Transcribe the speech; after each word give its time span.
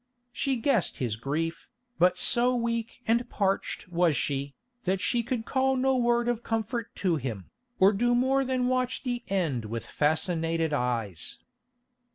She 0.31 0.55
guessed 0.55 0.97
his 0.97 1.15
grief, 1.15 1.69
but 1.99 2.17
so 2.17 2.55
weak 2.55 3.03
and 3.05 3.29
parched 3.29 3.87
was 3.89 4.17
she, 4.17 4.55
that 4.85 4.99
she 4.99 5.21
could 5.21 5.45
call 5.45 5.77
no 5.77 5.95
word 5.95 6.27
of 6.27 6.41
comfort 6.41 6.95
to 6.95 7.17
him, 7.17 7.51
or 7.79 7.93
do 7.93 8.15
more 8.15 8.43
than 8.43 8.65
watch 8.67 9.03
the 9.03 9.21
end 9.27 9.65
with 9.65 9.85
fascinated 9.85 10.73
eyes. 10.73 11.37